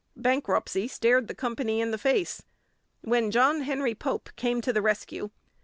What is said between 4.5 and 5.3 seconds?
to the rescue.